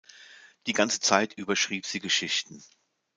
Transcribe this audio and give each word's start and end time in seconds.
Die 0.65 0.73
ganze 0.73 0.99
Zeit 0.99 1.35
über 1.35 1.55
schrieb 1.55 1.85
sie 1.85 1.99
Geschichten. 1.99 2.63